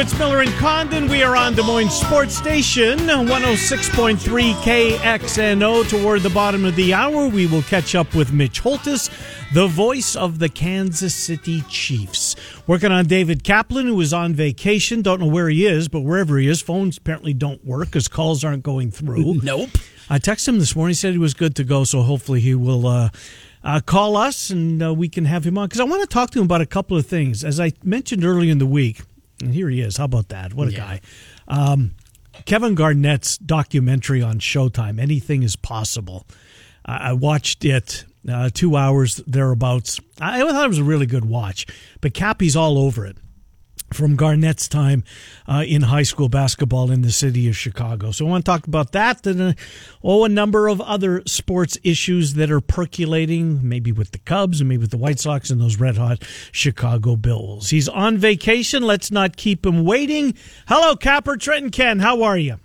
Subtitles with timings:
[0.00, 1.08] It's Miller and Condon.
[1.08, 4.16] We are on Des Moines Sports Station, 106.3
[4.54, 5.90] KXNO.
[5.90, 9.10] Toward the bottom of the hour, we will catch up with Mitch Holthus,
[9.52, 12.34] the voice of the Kansas City Chiefs.
[12.66, 15.02] Working on David Kaplan, who is on vacation.
[15.02, 18.42] Don't know where he is, but wherever he is, phones apparently don't work because calls
[18.42, 19.40] aren't going through.
[19.42, 19.68] Nope.
[20.08, 20.92] I texted him this morning.
[20.92, 23.10] He said he was good to go, so hopefully he will uh,
[23.62, 25.68] uh, call us and uh, we can have him on.
[25.68, 27.44] Because I want to talk to him about a couple of things.
[27.44, 29.02] As I mentioned early in the week,
[29.40, 29.96] and here he is.
[29.96, 30.54] How about that?
[30.54, 30.78] What a Yeah.
[30.78, 31.00] guy.
[31.48, 31.92] Um,
[32.44, 36.26] Kevin Garnett's documentary on Showtime, Anything is Possible.
[36.84, 40.00] I I watched it uh, two hours thereabouts.
[40.20, 41.66] I I thought it was a really good watch,
[42.00, 43.16] but Cappy's all over it
[43.94, 45.04] from Garnett's time
[45.48, 48.10] uh, in high school basketball in the city of Chicago.
[48.10, 49.52] So I want to talk about that and uh,
[50.02, 54.68] oh, a number of other sports issues that are percolating, maybe with the Cubs and
[54.68, 57.70] maybe with the White Sox and those red hot Chicago Bulls.
[57.70, 58.82] He's on vacation.
[58.82, 60.34] Let's not keep him waiting.
[60.66, 61.98] Hello, Capper, Trenton Ken.
[62.00, 62.58] How are you?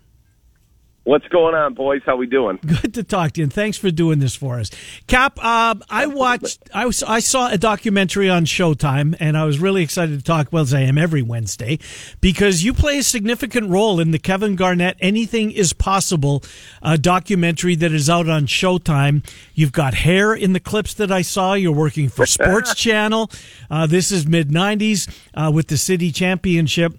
[1.06, 2.02] What's going on, boys?
[2.04, 2.58] How we doing?
[2.82, 4.72] Good to talk to you, and thanks for doing this for us.
[5.06, 9.60] Cap, uh, I watched, I, was, I saw a documentary on Showtime, and I was
[9.60, 11.78] really excited to talk, well, as I am every Wednesday,
[12.22, 16.44] because you play a significant role in the Kevin Garnett Anything is Possible
[16.82, 19.24] uh, documentary that is out on Showtime.
[19.54, 21.54] You've got hair in the clips that I saw.
[21.54, 23.30] You're working for Sports Channel.
[23.70, 26.98] Uh, this is mid 90s uh, with the city championship.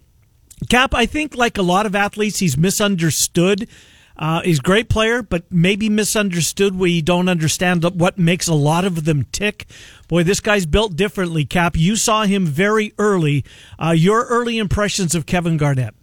[0.70, 3.68] Cap, I think like a lot of athletes, he's misunderstood.
[4.18, 8.84] Uh, he's a great player, but maybe misunderstood We don't understand what makes a lot
[8.84, 9.66] of them tick.
[10.08, 11.76] Boy, this guy's built differently, Cap.
[11.76, 13.44] You saw him very early.
[13.78, 15.94] Uh, your early impressions of Kevin Garnett.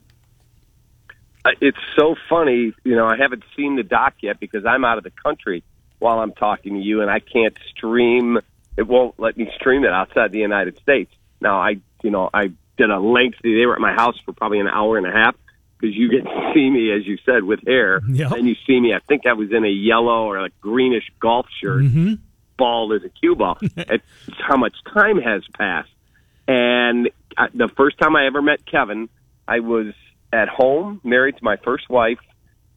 [1.43, 2.73] Uh, It's so funny.
[2.83, 5.63] You know, I haven't seen the doc yet because I'm out of the country
[5.99, 8.39] while I'm talking to you, and I can't stream.
[8.77, 11.13] It won't let me stream it outside the United States.
[11.41, 13.57] Now, I, you know, I did a lengthy.
[13.57, 15.35] They were at my house for probably an hour and a half
[15.83, 18.01] because you get to see me, as you said, with hair.
[18.07, 18.31] Yep.
[18.31, 18.93] And you see me.
[18.93, 22.13] I think I was in a yellow or a greenish golf shirt, mm-hmm.
[22.57, 23.57] bald as a cue ball.
[23.61, 24.05] it's
[24.47, 25.89] how much time has passed.
[26.47, 29.09] And I, the first time I ever met Kevin,
[29.45, 29.87] I was
[30.31, 32.19] at home, married to my first wife,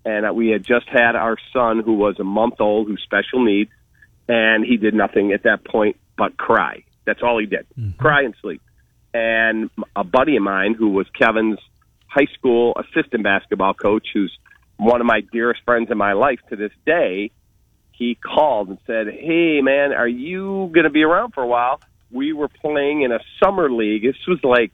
[0.05, 3.71] and we had just had our son, who was a month old, who's special needs,
[4.29, 6.83] and he did nothing at that point but cry.
[7.05, 7.99] That's all he did, mm-hmm.
[7.99, 8.63] cry and sleep.
[9.15, 11.59] And a buddy of mine, who was Kevin's
[12.07, 14.37] high school assistant basketball coach, who's
[14.77, 17.31] one of my dearest friends in my life to this day,
[17.93, 21.81] he called and said, "Hey, man, are you going to be around for a while?"
[22.11, 24.03] We were playing in a summer league.
[24.03, 24.73] This was like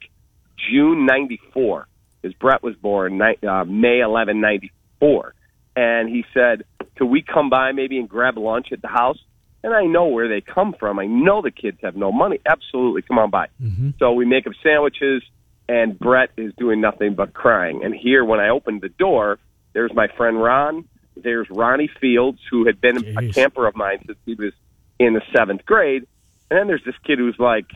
[0.69, 1.87] June '94,
[2.23, 5.33] as Brett was born, uh, May 11, '94,
[5.75, 6.63] and he said,
[6.95, 9.17] "Could we come by maybe and grab lunch at the house?"
[9.63, 10.99] And I know where they come from.
[10.99, 12.39] I know the kids have no money.
[12.45, 13.47] Absolutely, come on by.
[13.61, 15.23] mhm So we make them sandwiches,
[15.67, 17.83] and Brett is doing nothing but crying.
[17.83, 19.39] And here, when I opened the door,
[19.73, 20.85] there's my friend Ron.
[21.15, 24.53] There's Ronnie Fields, who had been a camper of mine since he was
[24.99, 26.05] in the seventh grade.
[26.49, 27.67] And then there's this kid who's like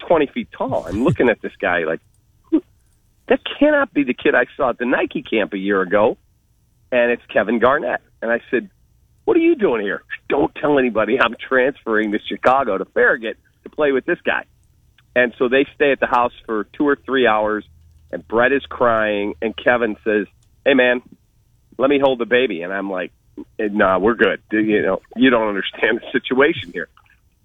[0.00, 0.84] 20 feet tall.
[0.86, 2.00] I'm looking at this guy like,
[2.50, 2.62] "Who-
[3.28, 6.18] that cannot be the kid I saw at the Nike camp a year ago.
[6.92, 8.00] And it's Kevin Garnett.
[8.22, 8.70] And I said,
[9.24, 10.02] what are you doing here?
[10.28, 14.44] Don't tell anybody I'm transferring to Chicago to Farragut to play with this guy.
[15.16, 17.64] And so they stay at the house for two or three hours,
[18.12, 20.26] and Brett is crying, and Kevin says,
[20.62, 21.00] "Hey, man,
[21.78, 23.12] let me hold the baby." And I'm like,
[23.58, 24.42] eh, "No, we're good.
[24.52, 26.88] You know, you don't understand the situation here.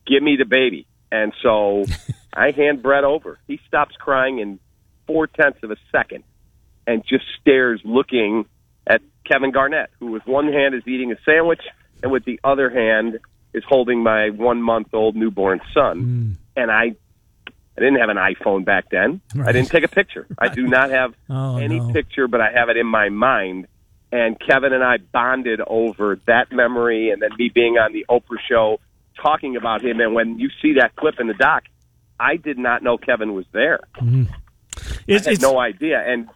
[0.05, 1.85] Give me the baby." And so
[2.33, 3.39] I hand Brett over.
[3.47, 4.59] He stops crying in
[5.07, 6.25] four tenths of a second,
[6.85, 8.47] and just stares, looking
[8.85, 11.61] at Kevin Garnett, who with one hand is eating a sandwich,
[12.03, 13.19] and with the other hand
[13.53, 16.01] is holding my one month old newborn son.
[16.01, 16.31] Hmm.
[16.57, 16.95] And I
[17.77, 19.21] I didn't have an iPhone back then.
[19.43, 20.27] I didn't take a picture.
[20.37, 21.91] I do not have Oh, any no.
[21.93, 23.67] picture, but I have it in my mind.
[24.11, 28.39] And Kevin and I bonded over that memory and then me being on the Oprah
[28.47, 28.79] show
[29.21, 30.01] talking about him.
[30.01, 31.63] And when you see that clip in the doc,
[32.19, 33.79] I did not know Kevin was there.
[34.01, 34.23] Mm-hmm.
[35.07, 36.03] It's, I had it's, no idea.
[36.05, 36.29] And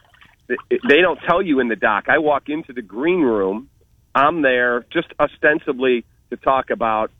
[0.47, 2.05] they don't tell you in the doc.
[2.07, 3.69] I walk into the green room.
[4.13, 7.11] I'm there just ostensibly to talk about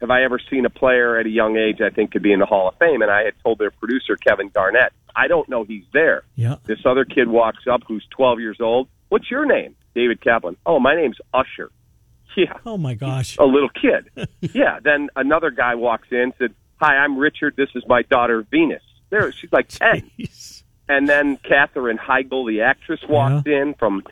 [0.00, 2.40] have I ever seen a player at a young age I think could be in
[2.40, 3.02] the Hall of Fame?
[3.02, 6.22] And I had told their producer, Kevin Garnett, I don't know he's there.
[6.36, 6.56] Yeah.
[6.66, 8.88] This other kid walks up who's 12 years old.
[9.08, 9.74] What's your name?
[9.94, 10.56] David Kaplan.
[10.64, 11.70] Oh, my name's Usher.
[12.36, 13.36] Yeah, Oh my gosh.
[13.38, 14.28] a little kid.
[14.54, 14.78] yeah.
[14.80, 17.54] Then another guy walks in, said, Hi, I'm Richard.
[17.56, 18.82] This is my daughter, Venus.
[19.10, 20.10] There, she's like 10.
[20.18, 20.62] Jeez.
[20.88, 24.02] And then Katherine Heigl, the actress, walked in from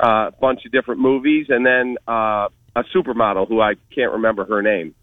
[0.00, 4.44] uh, a bunch of different movies, and then uh, a supermodel who I can't remember
[4.44, 4.94] her name.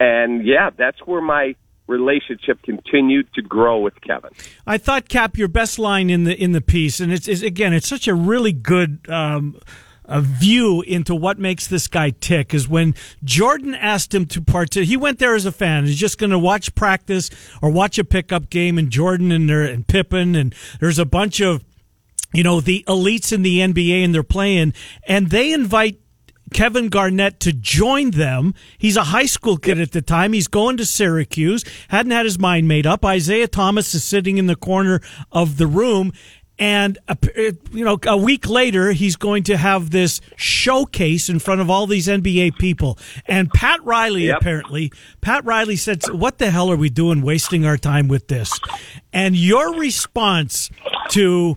[0.00, 1.54] And yeah, that's where my
[1.86, 4.30] relationship continued to grow with Kevin.
[4.66, 7.74] I thought Cap your best line in the in the piece, and it's, it's again,
[7.74, 9.60] it's such a really good um,
[10.06, 12.54] a view into what makes this guy tick.
[12.54, 14.88] Is when Jordan asked him to participate.
[14.88, 15.84] He went there as a fan.
[15.84, 17.28] He's just going to watch practice
[17.60, 21.40] or watch a pickup game, and Jordan and there and Pippen, and there's a bunch
[21.40, 21.62] of
[22.32, 24.72] you know the elites in the NBA, and they're playing,
[25.06, 25.98] and they invite
[26.52, 28.54] Kevin Garnett to join them.
[28.78, 30.32] He's a high school kid at the time.
[30.32, 33.04] He's going to Syracuse, hadn't had his mind made up.
[33.04, 35.00] Isaiah Thomas is sitting in the corner
[35.32, 36.12] of the room.
[36.58, 36.98] And,
[37.72, 41.86] you know, a week later, he's going to have this showcase in front of all
[41.86, 42.98] these NBA people.
[43.24, 44.36] And Pat Riley, Yep.
[44.42, 44.92] apparently,
[45.22, 48.52] Pat Riley said, What the hell are we doing wasting our time with this?
[49.10, 50.68] And your response
[51.12, 51.56] to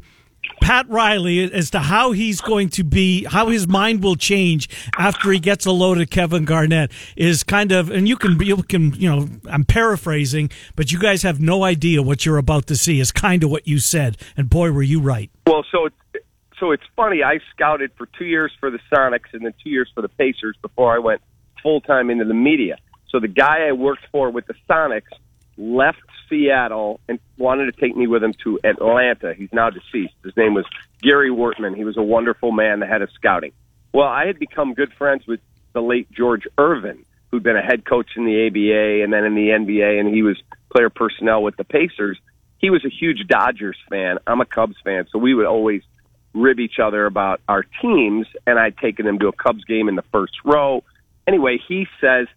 [0.64, 5.30] Pat Riley as to how he's going to be, how his mind will change after
[5.30, 8.94] he gets a load of Kevin Garnett is kind of, and you can, you can,
[8.94, 13.02] you know, I'm paraphrasing, but you guys have no idea what you're about to see
[13.02, 14.16] is kind of what you said.
[14.38, 15.30] And boy, were you right.
[15.46, 16.26] Well, so it's
[16.62, 17.24] so it's funny.
[17.24, 20.56] I scouted for two years for the Sonics and then two years for the Pacers
[20.62, 21.20] before I went
[21.62, 22.78] full time into the media.
[23.10, 25.12] So the guy I worked for with the Sonics
[25.58, 29.34] left Seattle and wanted to take me with him to Atlanta.
[29.34, 30.14] He's now deceased.
[30.24, 30.66] His name was
[31.02, 31.76] Gary Wortman.
[31.76, 33.52] He was a wonderful man, the head of scouting.
[33.94, 35.40] Well, I had become good friends with
[35.74, 39.36] the late George Irvine, who'd been a head coach in the ABA and then in
[39.36, 40.42] the NBA, and he was
[40.72, 42.18] player personnel with the Pacers.
[42.58, 44.18] He was a huge Dodgers fan.
[44.26, 45.84] I'm a Cubs fan, so we would always
[46.34, 49.96] rib each other about our teams, and I'd taken him to a Cubs game in
[49.96, 50.84] the first row.
[51.28, 52.28] Anyway, he says,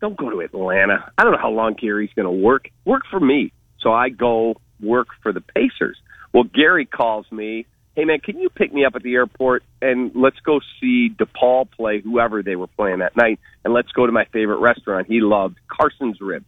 [0.00, 1.12] Don't go to Atlanta.
[1.18, 2.68] I don't know how long Gary's going to work.
[2.84, 3.52] Work for me.
[3.80, 5.98] So I go work for the Pacers.
[6.32, 7.66] Well, Gary calls me,
[7.96, 11.70] Hey, man, can you pick me up at the airport and let's go see DePaul
[11.70, 15.06] play whoever they were playing that night, and let's go to my favorite restaurant.
[15.08, 16.46] He loved Carson's Ribs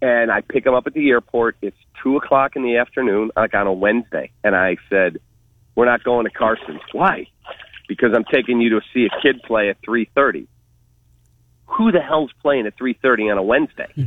[0.00, 1.56] and I pick him up at the airport.
[1.62, 5.18] It's two o'clock in the afternoon, like on a Wednesday, and I said,
[5.74, 6.80] "We're not going to Carson's.
[6.92, 7.26] Why?
[7.88, 10.46] Because I'm taking you to see a kid play at three thirty.
[11.76, 13.92] Who the hell's playing at three thirty on a Wednesday?
[13.94, 14.04] Hmm.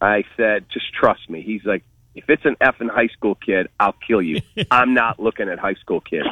[0.00, 1.42] I said, just trust me.
[1.42, 4.40] He's like, if it's an effing high school kid, I'll kill you.
[4.70, 6.26] I'm not looking at high school kids.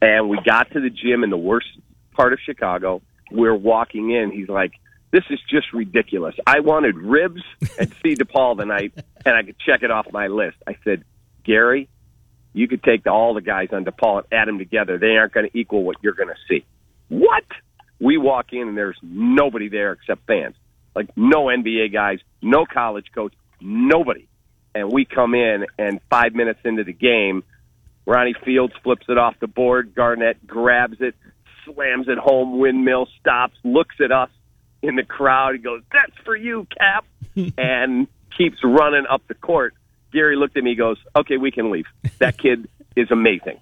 [0.00, 1.68] And we got to the gym in the worst
[2.12, 3.00] part of Chicago.
[3.30, 4.32] We're walking in.
[4.32, 4.72] He's like,
[5.12, 6.34] this is just ridiculous.
[6.46, 7.42] I wanted ribs
[7.78, 8.92] and see DePaul tonight,
[9.24, 10.56] and I could check it off my list.
[10.66, 11.04] I said,
[11.44, 11.88] Gary,
[12.52, 14.98] you could take all the guys on DePaul and add them together.
[14.98, 16.64] They aren't going to equal what you're going to see.
[17.08, 17.44] What?
[18.02, 20.56] We walk in and there's nobody there except fans.
[20.94, 24.26] Like no NBA guys, no college coach, nobody.
[24.74, 27.44] And we come in and five minutes into the game,
[28.04, 29.94] Ronnie Fields flips it off the board.
[29.94, 31.14] Garnett grabs it,
[31.64, 34.30] slams it home, windmill, stops, looks at us
[34.82, 35.54] in the crowd.
[35.54, 37.04] He goes, That's for you, Cap.
[37.56, 39.74] and keeps running up the court.
[40.12, 41.86] Gary looked at me, goes, Okay, we can leave.
[42.18, 43.60] That kid is amazing.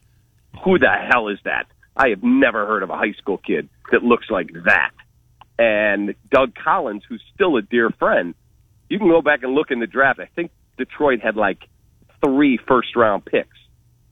[0.64, 1.66] Who the hell is that?
[1.97, 4.92] I have never heard of a high school kid that looks like that.
[5.59, 8.35] And Doug Collins, who's still a dear friend,
[8.88, 10.18] you can go back and look in the draft.
[10.18, 11.59] I think Detroit had like
[12.25, 13.56] three first round picks.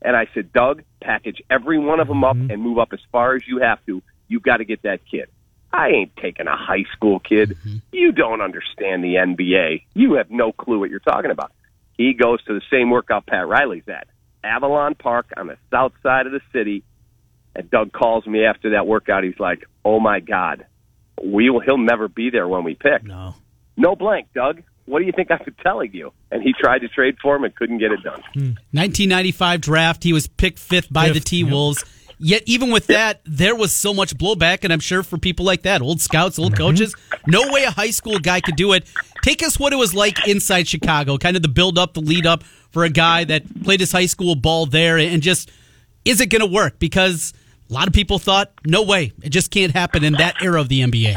[0.01, 2.51] And I said, Doug, package every one of them up mm-hmm.
[2.51, 4.01] and move up as far as you have to.
[4.27, 5.29] You've got to get that kid.
[5.71, 7.49] I ain't taking a high school kid.
[7.49, 7.77] Mm-hmm.
[7.91, 9.83] You don't understand the NBA.
[9.93, 11.51] You have no clue what you're talking about.
[11.97, 14.07] He goes to the same workout Pat Riley's at,
[14.43, 16.83] Avalon Park on the south side of the city.
[17.55, 19.23] And Doug calls me after that workout.
[19.23, 20.65] He's like, "Oh my God,
[21.23, 21.59] we will.
[21.59, 23.35] He'll never be there when we pick." No.
[23.75, 24.61] No blank, Doug.
[24.85, 26.11] What do you think I'm telling you?
[26.31, 28.21] And he tried to trade for him and couldn't get it done.
[28.71, 31.51] 1995 draft, he was picked fifth by the Fifth, T yep.
[31.51, 31.85] Wolves.
[32.21, 35.61] Yet, even with that, there was so much blowback, and I'm sure for people like
[35.61, 36.63] that, old scouts, old Mm-hmm.
[36.63, 36.95] coaches,
[37.27, 38.91] no way a high school guy could do it.
[39.23, 42.25] Take us what it was like inside Chicago, kind of the build up, the lead
[42.25, 45.49] up for a guy that played his high school ball there, and just
[46.03, 46.77] is it going to work?
[46.79, 47.33] Because
[47.69, 50.69] a lot of people thought, no way, it just can't happen in that era of
[50.69, 51.15] the NBA.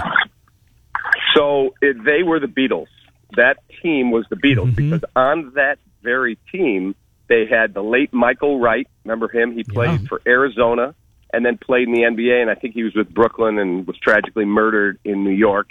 [1.35, 2.88] So it, they were the Beatles.
[3.37, 6.94] That team was the Beatles because on that very team,
[7.28, 8.87] They had the late Michael Wright.
[9.04, 9.52] Remember him?
[9.52, 10.94] He played for Arizona
[11.32, 12.42] and then played in the NBA.
[12.42, 15.68] And I think he was with Brooklyn and was tragically murdered in New York.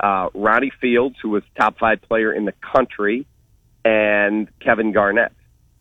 [0.00, 3.24] Uh, Ronnie Fields, who was top five player in the country,
[3.84, 5.32] and Kevin Garnett.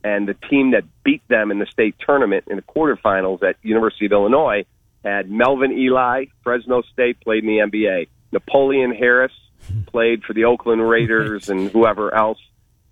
[0.05, 4.05] And the team that beat them in the state tournament in the quarterfinals at University
[4.05, 4.65] of Illinois
[5.03, 8.07] had Melvin Ely, Fresno State, played in the NBA.
[8.31, 9.31] Napoleon Harris
[9.87, 12.37] played for the Oakland Raiders and whoever else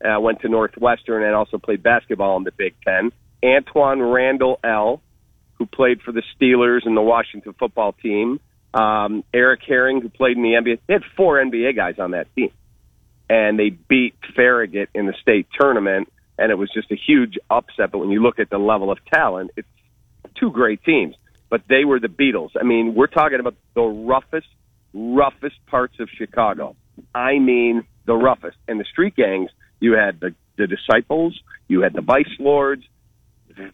[0.03, 3.11] uh, went to Northwestern and also played basketball in the Big Ten.
[3.43, 4.99] Antwaan Randle El,
[5.59, 8.39] who played for the Steelers and the Washington football team.
[8.73, 10.79] Um, Eric Herring, who played in the NBA.
[10.87, 12.49] They had four NBA guys on that team.
[13.29, 17.91] And they beat Farragut in the state tournament, and it was just a huge upset.
[17.91, 19.67] But when you look at the level of talent, it's
[20.39, 21.15] two great teams.
[21.49, 22.49] But they were the Beatles.
[22.59, 24.47] I mean, we're talking about the roughest,
[24.93, 26.75] roughest parts of Chicago.
[27.13, 28.57] I mean, the roughest.
[28.67, 32.83] And the street gangs, you had the, the Disciples, you had the Vice Lords.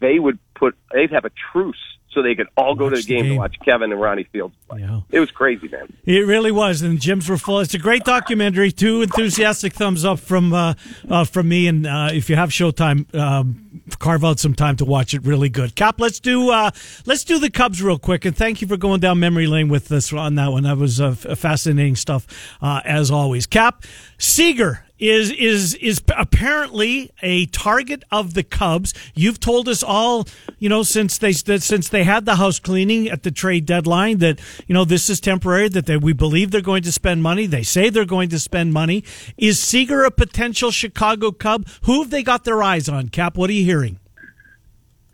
[0.00, 1.76] They would put, they'd have a truce
[2.12, 3.32] so they could all go to Watch the the game, game.
[3.34, 4.80] to watch Kevin and Ronnie Fields play.
[4.80, 5.02] Yeah.
[5.12, 5.92] It was crazy, man.
[6.04, 7.60] It really was, and the gyms were full.
[7.60, 8.72] It's a great documentary.
[8.72, 10.74] Two enthusiastic thumbs up from uh,
[11.08, 11.68] uh, from me.
[11.68, 15.24] And uh, if you have Showtime, um, carve out some time to watch it.
[15.24, 15.76] Really good.
[15.76, 16.72] Cap, let's do uh,
[17.06, 18.24] let's do the Cubs real quick.
[18.24, 20.64] And thank you for going down memory lane with us on that one.
[20.64, 22.26] That was uh, fascinating stuff
[22.60, 23.46] uh, as always.
[23.46, 23.84] Cap
[24.18, 28.94] Seager is is is apparently a target of the Cubs.
[29.14, 30.28] You've told us all,
[30.58, 34.40] you know, since they since they had the house cleaning at the trade deadline that
[34.66, 35.68] you know this is temporary.
[35.68, 37.46] That they, we believe they're going to spend money.
[37.46, 39.02] They say they're going to spend money.
[39.38, 41.66] Is Seager a potential Chicago Cub?
[41.84, 43.08] Who have they got their eyes on?
[43.08, 43.98] Cap, what are you hearing?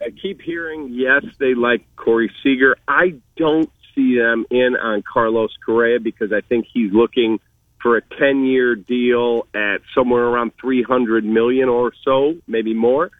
[0.00, 2.76] I keep hearing yes, they like Corey Seager.
[2.86, 7.40] I don't see them in on Carlos Correa because I think he's looking
[7.86, 13.12] for a ten-year deal at somewhere around three hundred million or so, maybe more.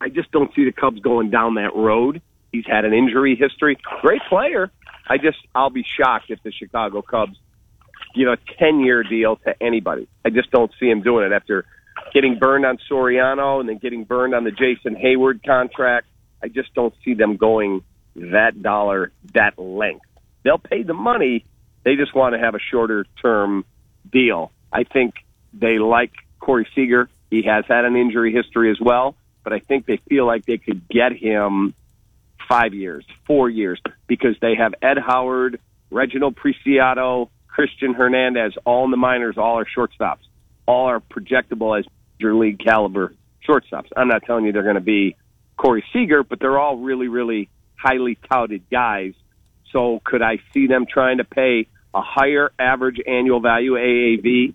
[0.00, 2.22] I just don't see the Cubs going down that road.
[2.50, 3.76] He's had an injury history.
[4.00, 4.70] Great player.
[5.06, 7.36] I just I'll be shocked if the Chicago Cubs
[8.16, 10.08] give a ten-year deal to anybody.
[10.24, 11.66] I just don't see him doing it after
[12.14, 16.06] getting burned on Soriano and then getting burned on the Jason Heyward contract.
[16.42, 17.82] I just don't see them going
[18.16, 20.06] that dollar, that length.
[20.44, 21.44] They'll pay the money.
[21.84, 23.66] They just want to have a shorter term
[24.10, 24.52] deal.
[24.72, 25.14] I think
[25.52, 27.08] they like Corey Seager.
[27.30, 30.58] He has had an injury history as well, but I think they feel like they
[30.58, 31.74] could get him
[32.48, 38.90] five years, four years, because they have Ed Howard, Reginald Preciado, Cristian Hernandez, all in
[38.90, 40.18] the minors, all are shortstops.
[40.66, 41.86] All are projectable as
[42.18, 43.14] major league caliber
[43.46, 43.88] shortstops.
[43.96, 45.16] I'm not telling you they're going to be
[45.56, 49.14] Corey Seager, but they're all really, really highly touted guys.
[49.72, 54.54] So could I see them trying to pay a higher average annual value AAV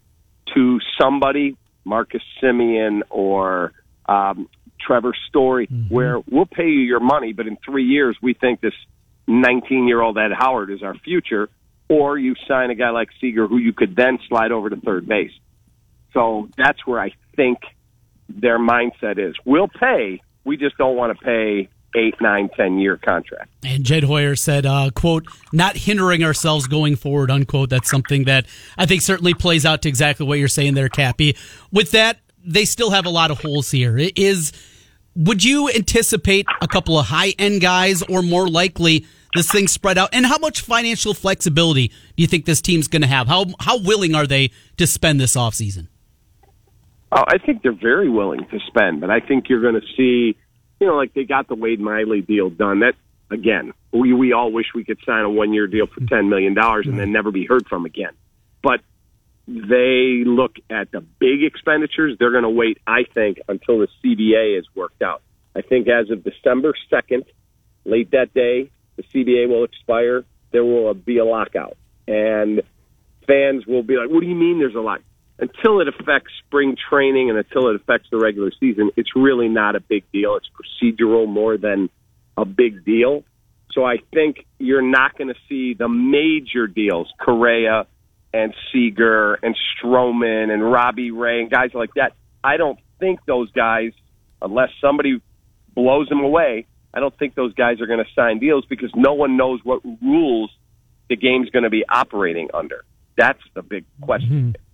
[0.53, 1.55] to somebody,
[1.85, 3.71] Marcus Semien or
[4.07, 8.61] um, Trevor Story, where we'll pay you your money, but in three years we think
[8.61, 8.73] this
[9.27, 11.49] 19 year old Ed Howard is our future,
[11.87, 15.07] or you sign a guy like Seager who you could then slide over to third
[15.07, 15.31] base.
[16.13, 17.59] So that's where I think
[18.27, 19.35] their mindset is.
[19.45, 23.49] We'll pay, we just don't want to pay eight, nine, ten year contract.
[23.63, 27.69] And Jed Hoyer said, uh, quote, not hindering ourselves going forward, unquote.
[27.69, 28.45] That's something that
[28.77, 31.35] I think certainly plays out to exactly what you're saying there, Cappy.
[31.71, 33.97] With that, they still have a lot of holes here.
[33.97, 34.51] It is,
[35.15, 39.05] would you anticipate a couple of high end guys or more likely
[39.35, 40.09] this thing spread out?
[40.13, 43.27] And how much financial flexibility do you think this team's going to have?
[43.27, 45.87] How, how willing are they to spend this offseason?
[47.11, 50.37] Oh, I think they're very willing to spend, but I think you're going to see,
[50.79, 52.79] you know, like they got the Wade Miley deal done.
[52.79, 52.95] That
[53.29, 56.53] again, we we all wish we could sign a one year deal for ten million
[56.53, 58.13] dollars and then never be heard from again.
[58.61, 58.81] But
[59.47, 62.17] they look at the big expenditures.
[62.19, 65.21] They're going to wait, I think, until the CBA is worked out.
[65.55, 67.25] I think as of December second,
[67.83, 70.23] late that day, the CBA will expire.
[70.51, 72.61] There will be a lockout, and
[73.27, 75.01] fans will be like, "What do you mean there's a lock?"
[75.39, 79.75] Until it affects spring training and until it affects the regular season, it's really not
[79.75, 80.35] a big deal.
[80.35, 81.89] It's procedural more than
[82.35, 83.23] a big deal.
[83.71, 87.87] So I think you're not going to see the major deals, Correa
[88.33, 92.13] and Seager and Stroman and Robbie Ray and guys like that.
[92.43, 93.91] I don't think those guys,
[94.41, 95.21] unless somebody
[95.73, 99.13] blows them away, I don't think those guys are going to sign deals because no
[99.13, 100.51] one knows what rules
[101.09, 102.83] the game's going to be operating under.
[103.17, 104.53] That's the big question.
[104.53, 104.68] Mm-hmm.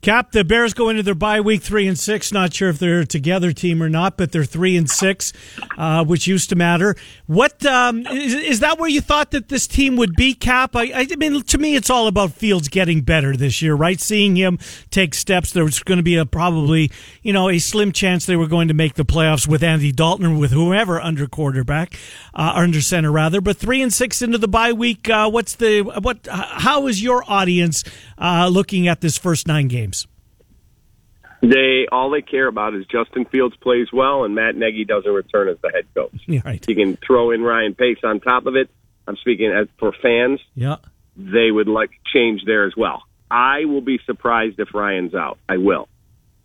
[0.00, 2.32] Cap, the Bears go into their bye week three and six.
[2.32, 5.32] Not sure if they're a together team or not, but they're three and six,
[5.76, 6.94] uh, which used to matter.
[7.26, 10.76] What um, is, is that where you thought that this team would be, Cap?
[10.76, 14.00] I, I mean, to me, it's all about Fields getting better this year, right?
[14.00, 14.58] Seeing him
[14.90, 15.52] take steps.
[15.52, 18.68] There was going to be a probably, you know, a slim chance they were going
[18.68, 21.98] to make the playoffs with Andy Dalton or with whoever under quarterback,
[22.34, 23.40] uh, under center rather.
[23.40, 25.10] But three and six into the bye week.
[25.10, 26.28] Uh, what's the what?
[26.30, 27.82] How is your audience
[28.16, 29.87] uh, looking at this first nine games?
[31.40, 35.48] They all they care about is Justin Fields plays well and Matt Nagy doesn't return
[35.48, 36.20] as the head coach.
[36.26, 36.64] Yeah, right.
[36.68, 38.68] You can throw in Ryan Pace on top of it.
[39.06, 40.40] I'm speaking as for fans.
[40.54, 40.76] Yeah.
[41.16, 43.02] They would like change there as well.
[43.30, 45.38] I will be surprised if Ryan's out.
[45.48, 45.88] I will.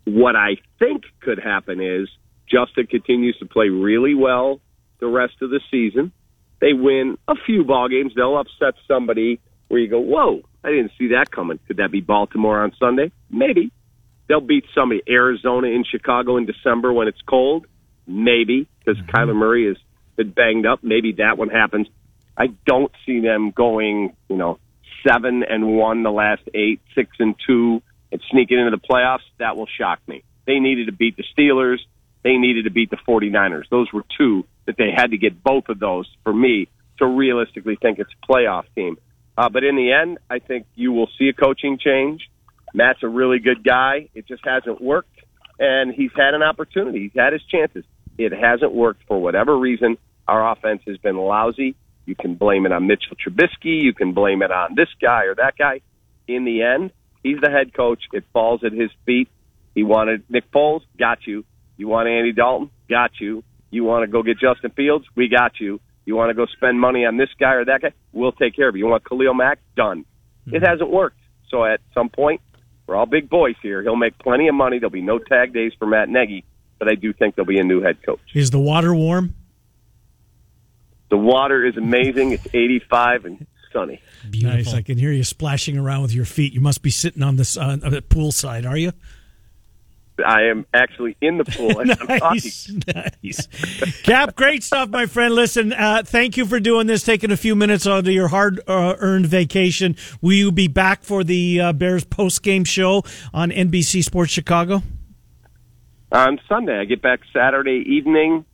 [0.04, 2.08] What I think could happen is
[2.46, 4.60] Justin continues to play really well
[5.00, 6.12] the rest of the season.
[6.60, 8.12] They win a few ball games.
[8.14, 12.00] They'll upset somebody where you go, "Whoa, I didn't see that coming." Could that be
[12.00, 13.12] Baltimore on Sunday?
[13.30, 13.70] Maybe.
[14.26, 17.66] They'll beat somebody, Arizona in Chicago in December when it's cold.
[18.06, 19.76] Maybe because Kyler Murray has
[20.16, 20.80] been banged up.
[20.82, 21.88] Maybe that one happens.
[22.36, 24.58] I don't see them going, you know,
[25.06, 29.24] seven and one the last eight, six and two, and sneaking into the playoffs.
[29.38, 30.22] That will shock me.
[30.46, 31.78] They needed to beat the Steelers.
[32.22, 33.68] They needed to beat the 49ers.
[33.70, 37.76] Those were two that they had to get both of those for me to realistically
[37.80, 38.96] think it's a playoff team.
[39.36, 42.28] Uh, but in the end, I think you will see a coaching change.
[42.74, 44.10] Matt's a really good guy.
[44.14, 45.16] It just hasn't worked,
[45.58, 47.04] and he's had an opportunity.
[47.04, 47.84] He's had his chances.
[48.18, 49.96] It hasn't worked for whatever reason.
[50.26, 51.76] Our offense has been lousy.
[52.04, 53.82] You can blame it on Mitchell Trubisky.
[53.82, 55.80] You can blame it on this guy or that guy.
[56.26, 56.90] In the end,
[57.22, 58.02] he's the head coach.
[58.12, 59.28] It falls at his feet.
[59.74, 61.44] He wanted Nick Foles, got you.
[61.76, 63.42] You want Andy Dalton, got you.
[63.70, 65.80] You want to go get Justin Fields, we got you.
[66.06, 68.68] You want to go spend money on this guy or that guy, we'll take care
[68.68, 68.84] of you.
[68.84, 70.04] You want Khalil Mack, done.
[70.46, 70.64] It mm-hmm.
[70.64, 71.18] hasn't worked.
[71.50, 72.40] So at some point,
[72.86, 73.82] we're all big boys here.
[73.82, 74.78] He'll make plenty of money.
[74.78, 76.44] There'll be no tag days for Matt Nagy,
[76.78, 78.20] but I do think there'll be a new head coach.
[78.34, 79.34] Is the water warm?
[81.10, 82.32] The water is amazing.
[82.32, 84.00] It's 85 and sunny.
[84.30, 84.56] Beautiful.
[84.56, 84.74] Nice.
[84.74, 86.52] I can hear you splashing around with your feet.
[86.52, 88.92] You must be sitting on this uh, on the pool are you?
[90.24, 92.20] I am actually in the pool and I'm talking.
[92.20, 92.70] nice,
[93.22, 93.46] nice.
[94.02, 95.34] Cap, great stuff, my friend.
[95.34, 99.26] Listen, uh, thank you for doing this, taking a few minutes out of your hard-earned
[99.26, 99.96] vacation.
[100.20, 104.82] Will you be back for the uh, Bears post-game show on NBC Sports Chicago?
[106.12, 106.78] on Sunday.
[106.78, 108.44] I get back Saturday evening,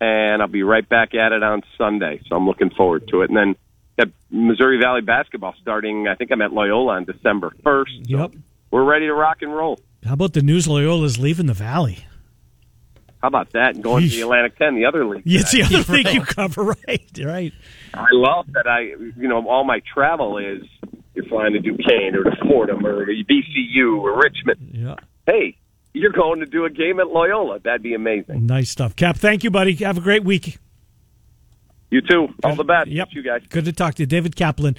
[0.00, 2.20] and I'll be right back at it on Sunday.
[2.28, 3.30] So I'm looking forward to it.
[3.30, 3.56] And then
[3.98, 6.06] got Missouri Valley basketball starting.
[6.06, 8.08] I think I'm at Loyola on December 1st.
[8.08, 8.34] So Yep.
[8.70, 9.80] we're ready to rock and roll.
[10.04, 11.98] How about the news Loyola's leaving the Valley?
[13.20, 13.74] How about that?
[13.74, 15.22] And going to the Atlantic 10, the other league.
[15.24, 16.14] Yeah, it's the other thing Right.
[16.14, 17.10] you cover, right?
[17.20, 17.52] Right.
[17.94, 20.62] I love that I, you know, all my travel is
[21.14, 24.70] you're flying to Duquesne or to Fordham or to VCU or Richmond.
[24.72, 24.94] Yeah.
[25.26, 25.56] Hey,
[25.92, 27.58] you're going to do a game at Loyola.
[27.58, 28.46] That'd be amazing.
[28.46, 28.94] Nice stuff.
[28.94, 29.74] Cap, thank you, buddy.
[29.76, 30.58] Have a great week.
[31.90, 32.28] You too.
[32.44, 32.88] All the best.
[32.88, 33.08] Yep.
[33.12, 33.42] You guys.
[33.48, 34.06] Good to talk to you.
[34.06, 34.76] David Kaplan.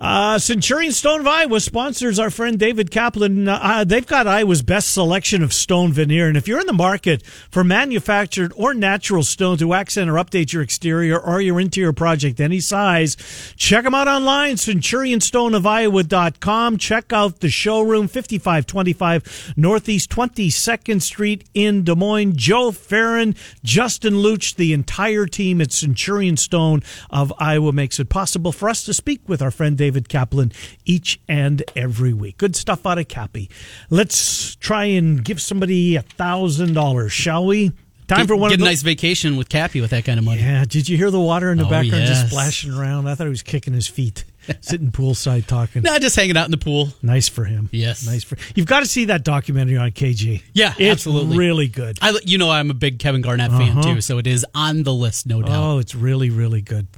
[0.00, 3.46] Uh, Centurion Stone of Iowa sponsors our friend David Kaplan.
[3.46, 6.26] Uh, they've got Iowa's best selection of stone veneer.
[6.26, 10.54] And if you're in the market for manufactured or natural stone to accent or update
[10.54, 13.14] your exterior or your interior project any size,
[13.56, 16.78] check them out online, centurionstoneofiowa.com.
[16.78, 22.32] Check out the showroom, 5525 Northeast 22nd Street in Des Moines.
[22.36, 28.50] Joe Farron, Justin Luch, the entire team at Centurion Stone of Iowa makes it possible
[28.50, 30.52] for us to speak with our friend David Kaplan
[30.84, 32.38] each and every week.
[32.38, 33.50] Good stuff out of Cappy.
[33.88, 37.72] Let's try and give somebody a thousand dollars, shall we?
[38.08, 40.40] Time for one Get of a nice vacation with Cappy with that kind of money.
[40.40, 43.06] yeah, did you hear the water in the Oh, background just splashing around?
[43.06, 44.24] I thought he was kicking his feet,
[44.60, 45.82] sitting poolside talking.
[45.82, 46.88] Nah, just hanging out in the pool.
[47.02, 47.68] Nice for him.
[47.70, 48.04] Yes.
[48.04, 50.42] nice for you've got to see that documentary on KG.
[50.52, 51.38] Yeah, it's absolutely.
[51.38, 51.98] really good.
[52.02, 53.94] I, you know, I'm a big Kevin Garnett fan uh-huh.
[53.94, 55.62] too, so it is on the list, no doubt.
[55.62, 56.88] Oh, it's really, really good.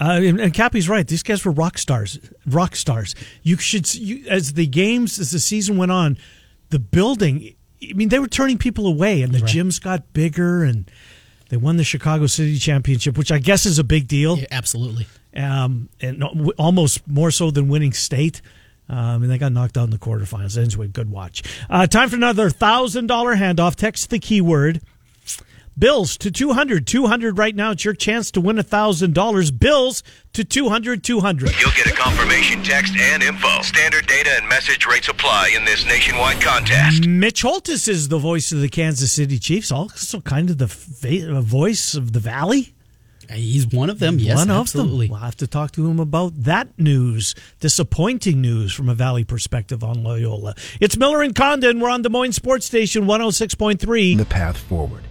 [0.00, 1.06] Uh, and, and Cappy's right.
[1.06, 2.18] These guys were rock stars.
[2.46, 3.14] Rock stars.
[3.42, 6.18] You should, you, as the games, as the season went on,
[6.70, 7.54] the building.
[7.82, 10.90] I mean, they were turning people away, and the gyms got bigger, and
[11.50, 15.06] they won the Chicago City Championship, which I guess is a big deal, Yeah, absolutely.
[15.36, 18.40] um, and no- almost more so than winning state.
[18.88, 20.58] Um, and they got knocked out in the quarterfinals.
[20.62, 21.42] Anyway, good watch.
[21.70, 23.76] Uh, time for another thousand dollar handoff.
[23.76, 24.82] Text the keyword
[25.76, 26.86] Bills to 200.
[26.86, 27.72] 200 right now.
[27.72, 29.58] It's your chance to win $1,000.
[29.58, 31.02] Bills to 200.
[31.02, 31.60] 200.
[31.60, 33.60] You'll get a confirmation text and info.
[33.62, 37.06] Standard data and message rates apply in this nationwide contest.
[37.06, 41.40] Mitch Holthus is the voice of the Kansas City Chiefs, also kind of the fa-
[41.42, 42.72] voice of the Valley.
[43.30, 44.18] He's one of them.
[44.18, 45.06] Yes, One of absolutely.
[45.06, 45.12] them.
[45.14, 49.82] We'll have to talk to him about that news, disappointing news from a Valley perspective
[49.82, 50.54] on Loyola.
[50.78, 51.80] It's Miller and Condon.
[51.80, 54.18] We're on Des Moines Sports Station 106.3.
[54.18, 55.04] the path forward.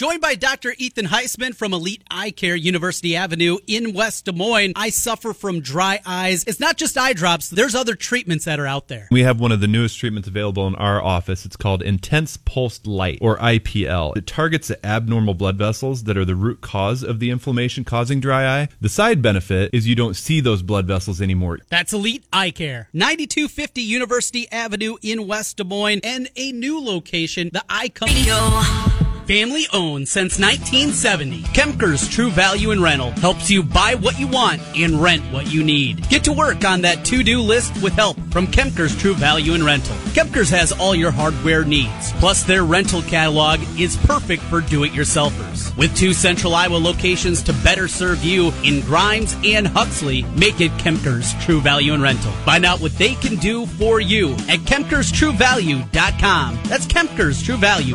[0.00, 0.74] Joined by Dr.
[0.78, 4.72] Ethan Heisman from Elite Eye Care, University Avenue in West Des Moines.
[4.74, 6.42] I suffer from dry eyes.
[6.44, 9.08] It's not just eye drops, there's other treatments that are out there.
[9.10, 11.44] We have one of the newest treatments available in our office.
[11.44, 14.16] It's called Intense Pulsed Light, or IPL.
[14.16, 18.20] It targets the abnormal blood vessels that are the root cause of the inflammation causing
[18.20, 18.68] dry eye.
[18.80, 21.58] The side benefit is you don't see those blood vessels anymore.
[21.68, 27.50] That's Elite Eye Care, 9250 University Avenue in West Des Moines, and a new location,
[27.52, 28.89] the Eye Company.
[29.30, 31.42] Family owned since 1970.
[31.54, 35.62] Kemker's True Value in Rental helps you buy what you want and rent what you
[35.62, 36.08] need.
[36.08, 39.94] Get to work on that to-do list with help from Kemker's True Value in Rental.
[40.14, 42.12] Kemker's has all your hardware needs.
[42.14, 45.76] Plus their rental catalog is perfect for do-it-yourselfers.
[45.76, 50.72] With two central Iowa locations to better serve you in Grimes and Huxley, make it
[50.72, 52.32] Kemker's True Value in Rental.
[52.44, 56.58] Find out what they can do for you at KemkersTrueValue.com.
[56.64, 57.94] That's Kemker's True Value.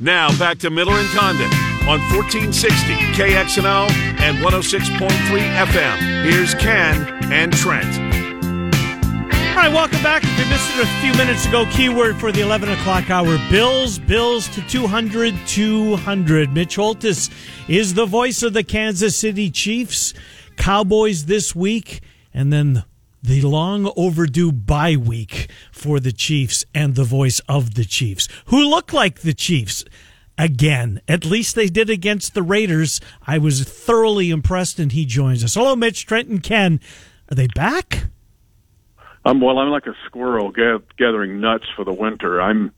[0.00, 1.46] Now back to Miller and Condon
[1.88, 3.88] on 1460 KXNO
[4.20, 6.24] and 106.3 FM.
[6.24, 8.35] Here's Ken and Trent.
[9.56, 10.22] All right, welcome back.
[10.22, 13.98] If you missed it a few minutes ago, keyword for the 11 o'clock hour Bills,
[13.98, 16.52] Bills to 200, 200.
[16.52, 17.30] Mitch Holthus
[17.66, 20.12] is the voice of the Kansas City Chiefs.
[20.56, 22.02] Cowboys this week,
[22.34, 22.84] and then
[23.22, 28.62] the long overdue bye week for the Chiefs and the voice of the Chiefs, who
[28.62, 29.86] look like the Chiefs
[30.36, 31.00] again.
[31.08, 33.00] At least they did against the Raiders.
[33.26, 35.54] I was thoroughly impressed, and he joins us.
[35.54, 36.78] Hello, Mitch, Trent, and Ken.
[37.30, 38.10] Are they back?
[39.26, 39.58] I'm well.
[39.58, 42.40] I'm like a squirrel ga- gathering nuts for the winter.
[42.40, 42.72] I'm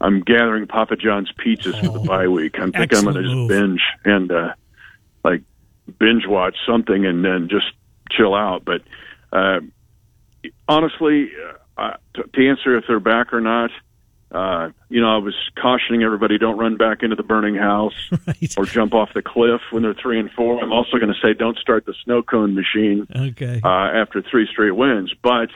[0.00, 2.58] I'm gathering Papa John's pizzas for the bye week.
[2.58, 3.48] I'm thinking I'm going to move.
[3.50, 4.54] just binge and uh,
[5.24, 5.42] like
[5.98, 7.66] binge watch something and then just
[8.10, 8.64] chill out.
[8.64, 8.82] But
[9.32, 9.60] uh,
[10.68, 11.30] honestly,
[11.76, 13.70] uh, to, to answer if they're back or not,
[14.32, 17.94] uh, you know, I was cautioning everybody don't run back into the burning house
[18.26, 18.54] Right.
[18.58, 20.62] or jump off the cliff when they're three and four.
[20.62, 23.60] I'm also going to say don't start the snow cone machine Okay.
[23.64, 25.14] uh, after three straight wins.
[25.22, 25.48] But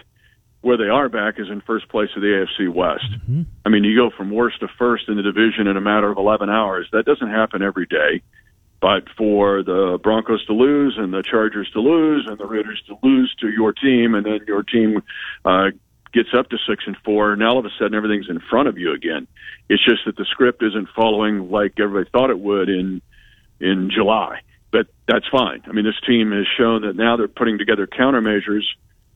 [0.62, 3.06] where they are back is in first place of the AFC West.
[3.64, 6.18] I mean, you go from worst to first in the division in a matter of
[6.18, 6.86] 11 hours.
[6.92, 8.22] That doesn't happen every day.
[8.80, 12.96] But for the Broncos to lose and the Chargers to lose and the Raiders to
[13.02, 15.02] lose to your team, and then your team
[15.44, 15.70] uh,
[16.12, 18.78] gets up to six and four, now all of a sudden everything's in front of
[18.78, 19.26] you again.
[19.68, 23.02] It's just that the script isn't following like everybody thought it would in
[23.60, 24.40] in July.
[24.72, 25.62] But that's fine.
[25.66, 28.64] I mean, this team has shown that now they're putting together countermeasures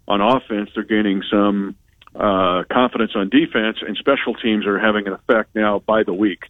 [0.09, 0.71] on offense.
[0.75, 1.77] They're gaining some
[2.14, 6.45] uh, confidence on defense, and special teams are having an effect now by the week.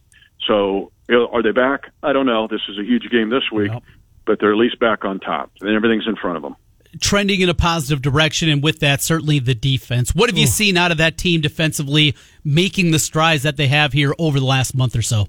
[0.47, 1.91] So, you know, are they back?
[2.03, 2.47] I don't know.
[2.47, 3.83] This is a huge game this week, Yep.
[4.25, 6.55] but they're at least back on top, and everything's in front of them.
[7.01, 10.15] trending in a positive direction, and with that, certainly the defense.
[10.15, 12.15] What have you seen out of that team defensively,
[12.45, 15.27] making the strides that they have here over the last month or so?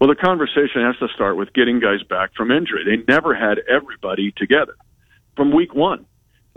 [0.00, 2.84] Well, the conversation has to start with getting guys back from injury.
[2.84, 4.74] They never had everybody together
[5.36, 6.06] from week one.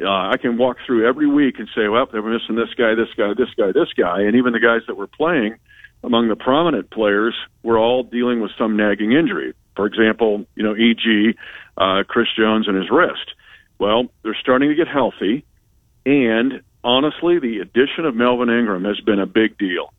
[0.04, 2.96] Uh, I can walk through every week and say, well, they were missing this guy,
[2.96, 5.58] this guy, this guy, this guy, and even the guys that were playing
[6.04, 9.54] among the prominent players were all dealing with some nagging injury.
[9.76, 11.34] For example, you know, e.g.,
[11.78, 13.34] uh, Chris Jones and his wrist.
[13.80, 15.46] Well, they're starting to get healthy,
[16.06, 19.94] and honestly, the addition of Melvin Ingram has been a big deal.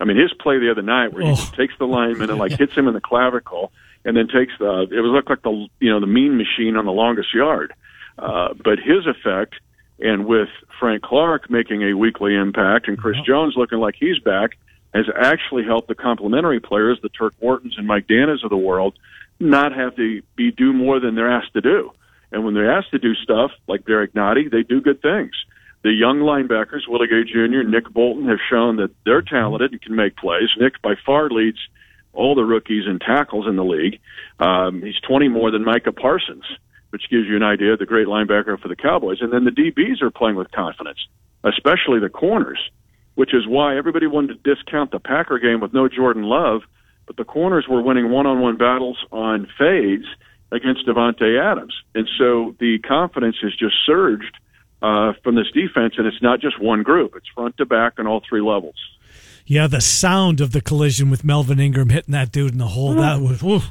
[0.00, 1.50] I mean, his play the other night where he Oh.
[1.56, 3.72] takes the lineman and like hits him in the clavicle,
[4.04, 6.84] and then takes the it was looked like the you know the mean machine on
[6.84, 7.72] the longest yard.
[8.18, 9.54] Uh, but his effect,
[10.00, 14.50] and with Frank Clark making a weekly impact, and Chris Jones looking like he's back,
[14.94, 18.98] has actually helped the complementary players, the Turk Whartons and Mike Dannas of the world,
[19.38, 21.92] not have to be do more than they're asked to do.
[22.32, 25.32] And when they're asked to do stuff like Derrick Nnadi, they do good things.
[25.82, 29.94] The young linebackers, Willie Gay Jr., Nick Bolton, have shown that they're talented and can
[29.94, 30.48] make plays.
[30.58, 31.58] Nick by far leads
[32.12, 34.00] all the rookies in tackles in the league.
[34.40, 36.44] Um, he's 20 more than Micah Parsons,
[36.90, 39.18] which gives you an idea of the great linebacker for the Cowboys.
[39.20, 40.98] And then the DBs are playing with confidence,
[41.44, 42.58] especially the corners,
[43.14, 46.62] which is why everybody wanted to discount the Packer game with no Jordan Love,
[47.06, 50.04] but the corners were winning one-on-one battles on fades
[50.52, 51.74] against Davante Adams.
[51.94, 54.36] And so the confidence has just surged
[54.80, 58.06] uh, from this defense, and it's not just one group; it's front to back on
[58.06, 58.76] all three levels.
[59.50, 62.94] Yeah, the sound of the collision with Melvin Ingram hitting that dude in the hole.
[62.96, 63.62] That was whew,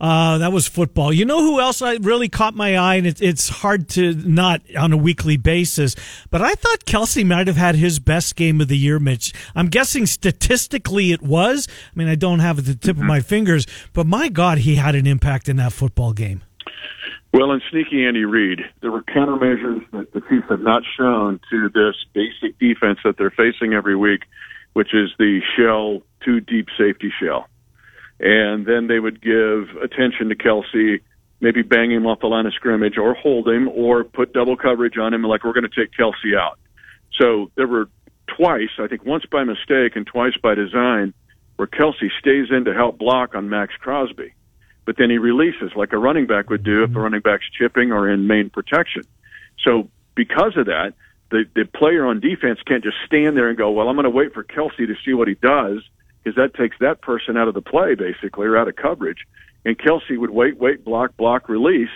[0.00, 1.12] uh, that was football.
[1.12, 4.60] You know who else I really caught my eye, and it, it's hard to not
[4.76, 5.94] on a weekly basis.
[6.30, 9.32] But I thought Kelce might have had his best game of the year, Mitch.
[9.54, 11.68] I'm guessing statistically it was.
[11.70, 14.58] I mean, I don't have it at the tip of my fingers, but my God,
[14.58, 16.42] he had an impact in that football game.
[17.32, 21.68] Well, in sneaky Andy Reid, there were countermeasures that the Chiefs have not shown to
[21.68, 24.22] this basic defense that they're facing every week,
[24.72, 27.48] which is the shell, two deep safety shell.
[28.18, 31.00] And then they would give attention to Kelce,
[31.40, 34.98] maybe bang him off the line of scrimmage or hold him or put double coverage
[34.98, 36.58] on him, like we're going to take Kelce out.
[37.18, 37.88] So there were
[38.26, 41.14] twice, I think once by mistake and twice by design,
[41.56, 44.34] where Kelce stays in to help block on Maxx Crosby
[44.90, 47.02] but then he releases like a running back would do if the mm-hmm.
[47.02, 49.02] running back's chipping or in main protection.
[49.64, 50.94] So because of that,
[51.30, 54.10] the the player on defense can't just stand there and go, "Well, I'm going to
[54.10, 55.82] wait for Kelce to see what he does,"
[56.22, 59.26] because that takes that person out of the play basically or out of coverage.
[59.64, 61.90] And Kelce would wait, wait, block, block, release,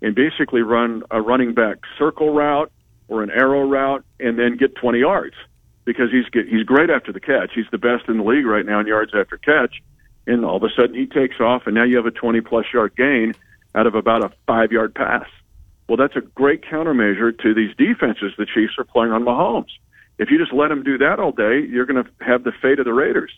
[0.00, 2.72] and basically run a running back circle route
[3.08, 5.34] or an arrow route, and then get 20 yards
[5.84, 7.50] because he's get, he's great after the catch.
[7.54, 9.82] He's the best in the league right now in yards after catch
[10.26, 12.66] and all of a sudden he takes off, and now you have a 20 plus
[12.72, 13.34] yard gain
[13.74, 15.26] out of about a five yard pass.
[15.90, 19.72] Well, that's a great countermeasure to these defenses the Chiefs are playing on Mahomes.
[20.18, 22.78] If you just let him do that all day, you're going to have the fate
[22.78, 23.32] of the Raiders.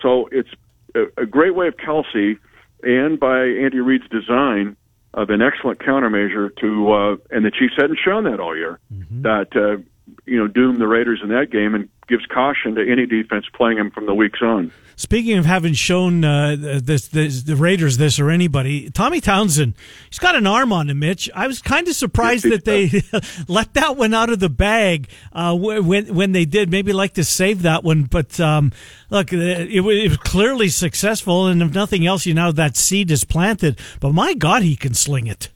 [0.00, 0.48] So it's
[0.94, 2.38] a, a great way of Kelce
[2.82, 4.78] and by Andy Reid's design
[5.12, 8.78] of an excellent countermeasure to, uh, and the Chiefs hadn't shown that all year,
[9.20, 9.82] that, uh,
[10.26, 13.76] you know, doom the Raiders in that game and gives caution to any defense playing
[13.78, 14.72] them from the weeks on.
[14.96, 19.72] Speaking of having shown uh, this, this, the Raiders this or anybody, Tommy Townsend,
[20.10, 21.30] he's got an arm on him, Mitch.
[21.34, 23.02] I was kind of surprised that they
[23.48, 26.70] let that one out of the bag uh, when when they did.
[26.70, 28.72] Maybe like to save that one, but um,
[29.08, 33.10] look, uh, it, it was clearly successful, and if nothing else, you know that seed
[33.10, 33.78] is planted.
[34.00, 35.48] But my God, he can sling it.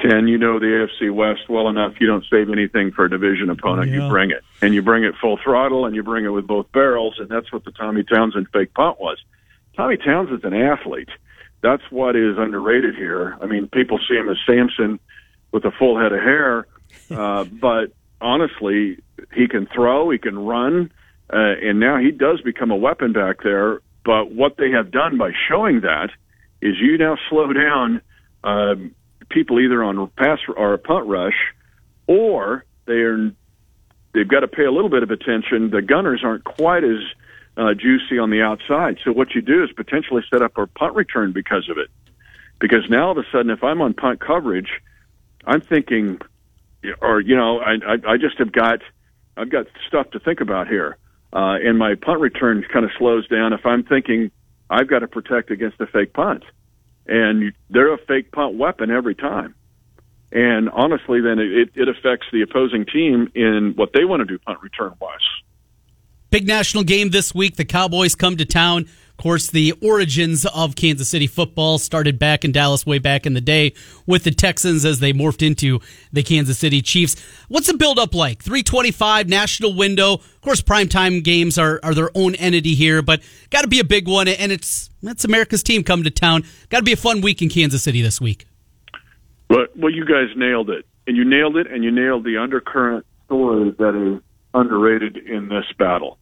[0.00, 1.94] Ken, you know the AFC West well enough.
[2.00, 3.90] You don't save anything for a division opponent.
[3.90, 4.04] Yeah.
[4.04, 6.70] You bring it, and you bring it full throttle, and you bring it with both
[6.72, 9.18] barrels, and that's what the Tommy Townsend fake punt was.
[9.76, 11.08] Tommy Townsend's an athlete.
[11.62, 13.36] That's what is underrated here.
[13.40, 14.98] I mean, people see him as Samson
[15.52, 16.66] with a full head of hair,
[17.10, 18.98] uh, but honestly,
[19.34, 20.90] he can throw, he can run,
[21.32, 23.80] uh, and now he does become a weapon back there.
[24.04, 26.10] But what they have done by showing that
[26.62, 28.00] is you now slow down
[28.42, 28.94] um,
[29.30, 31.36] people either on pass or a punt rush,
[32.06, 33.32] or they're
[34.12, 35.70] they've got to pay a little bit of attention.
[35.70, 36.98] The gunners aren't quite as
[37.56, 38.98] uh, juicy on the outside.
[39.04, 41.88] So what you do is potentially set up a punt return because of it.
[42.58, 44.68] Because now all of a sudden, if I'm on punt coverage,
[45.46, 46.20] I'm thinking,
[47.00, 48.80] or you know, I I, I just have got
[49.36, 50.98] I've got stuff to think about here,
[51.32, 54.30] uh, and my punt return kind of slows down if I'm thinking
[54.68, 56.44] I've got to protect against a fake punt,
[57.10, 59.54] and they're a fake punt weapon every time.
[60.32, 64.38] And honestly, then it, it affects the opposing team in what they want to do
[64.38, 65.18] punt return wise.
[66.30, 67.56] Big national game this week.
[67.56, 68.82] The Cowboys come to town.
[68.82, 73.34] Of course, the origins of Kansas City football started back in Dallas way back in
[73.34, 73.74] the day
[74.06, 75.80] with the Texans as they morphed into
[76.12, 77.20] the Kansas City Chiefs.
[77.48, 78.42] What's the build up like?
[78.42, 80.14] 325 national window.
[80.14, 83.84] Of course, primetime games are, are their own entity here, but got to be a
[83.84, 84.28] big one.
[84.28, 86.44] And it's, that's America's team coming to town.
[86.68, 88.46] Got to be a fun week in Kansas City this week.
[89.48, 93.04] But well, you guys nailed it, and you nailed it, and you nailed the undercurrent
[93.26, 94.22] story that is
[94.54, 96.18] underrated in this battle.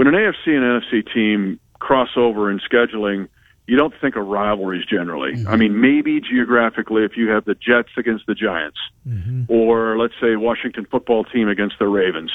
[0.00, 3.28] When an AFC and NFC team cross over in scheduling,
[3.66, 5.34] you don't think of rivalries generally.
[5.34, 5.48] Mm-hmm.
[5.48, 9.42] I mean, maybe geographically if you have the Jets against the Giants, mm-hmm.
[9.48, 12.32] or let's say Washington football team against the Ravens,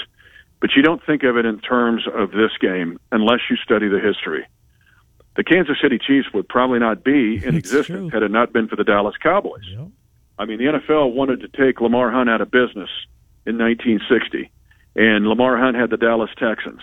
[0.61, 3.99] but you don't think of it in terms of this game unless you study the
[3.99, 4.45] history.
[5.35, 8.09] The Kansas City Chiefs would probably not be in It's existence true.
[8.11, 9.65] had it not been for the Dallas Cowboys.
[10.37, 12.91] I mean, the NFL wanted to take Lamar Hunt out of business
[13.43, 14.51] in 1960,
[14.95, 16.81] and Lamar Hunt had the Dallas Texans.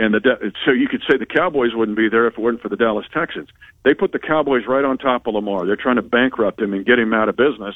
[0.00, 2.70] And the so you could say the Cowboys wouldn't be there if it weren't for
[2.70, 3.50] the Dallas Texans.
[3.84, 5.66] They put the Cowboys right on top of Lamar.
[5.66, 7.74] They're trying to bankrupt him and get him out of business.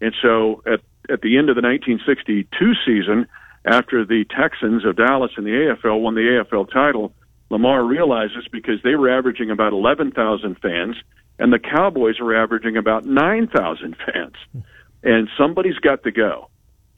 [0.00, 0.80] And so at
[1.12, 2.48] at the end of the 1962
[2.86, 3.26] season,
[3.66, 7.12] after the Texans of Dallas in the AFL won the AFL title,
[7.50, 10.96] Lamar realizes because they were averaging about 11,000 fans
[11.38, 14.64] and the Cowboys were averaging about 9,000 fans.
[15.02, 16.48] And somebody's got to go.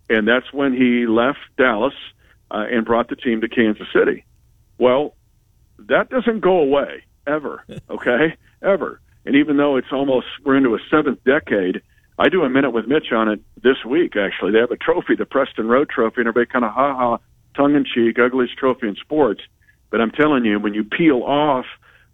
[0.08, 1.94] And that's when he left Dallas
[2.50, 4.24] uh, and brought the team to Kansas City.
[4.80, 5.14] Well,
[5.78, 8.34] that doesn't go away ever, okay?
[8.62, 9.00] ever.
[9.24, 11.82] And even though it's almost we're into a seventh decade,
[12.18, 14.16] I do a minute with Mitch on it this week.
[14.16, 17.18] Actually, they have a trophy, the Preston Road Trophy, and everybody kind of ha ha,
[17.54, 19.42] tongue in cheek, ugliest trophy in sports.
[19.90, 21.66] But I'm telling you, when you peel off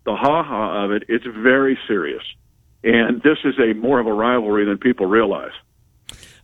[0.04, 2.22] the ha ha of it, it's very serious.
[2.82, 5.52] And this is a more of a rivalry than people realize.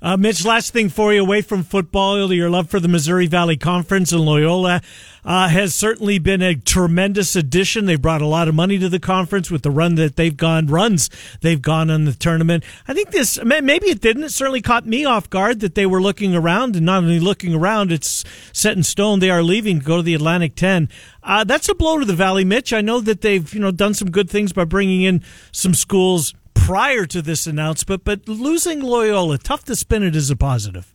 [0.01, 3.57] Uh, Mitch, last thing for you away from football, your love for the Missouri Valley
[3.57, 4.83] Conference and Loyola
[5.25, 7.87] uh, has certainly been a tremendous addition.
[7.87, 10.67] They've brought a lot of money to the conference with the run that they've gone,
[10.67, 12.65] runs they've gone on the tournament.
[12.89, 14.25] I think this, may- maybe it didn't.
[14.25, 17.55] It certainly caught me off guard that they were looking around and not only looking
[17.55, 19.21] around, it's set in stone.
[19.21, 20.89] They are leaving to go to the Atlantic 10.
[21.23, 22.73] Uh, that's a blow to the Valley, Mitch.
[22.73, 26.35] I know that they've, you know, done some good things by bringing in some schools
[26.55, 30.95] prior to this announcement, but losing Loyola, tough to spin it as a positive.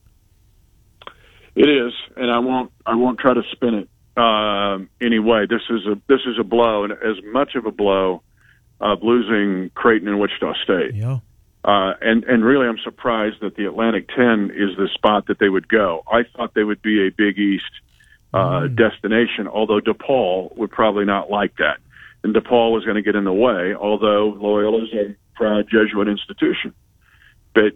[1.55, 2.71] It is, and I won't.
[2.85, 5.45] I won't try to spin it um, anyway.
[5.49, 8.23] This is a this is a blow, and as much of a blow
[8.79, 10.95] of losing Creighton and Wichita State.
[10.95, 11.19] Yeah.
[11.63, 15.49] Uh, and and really, I'm surprised that the Atlantic 10 is the spot that they
[15.49, 16.03] would go.
[16.11, 17.71] I thought they would be a Big East
[18.33, 21.79] uh, destination, although DePaul would probably not like that.
[22.23, 26.07] And DePaul was going to get in the way, although Loyola is a proud Jesuit
[26.07, 26.73] institution.
[27.53, 27.73] But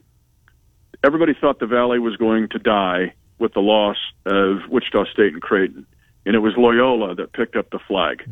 [1.03, 5.41] everybody thought the Valley was going to die with the loss of Wichita State and
[5.41, 5.85] Creighton.
[6.25, 8.23] And it was Loyola that picked up the flag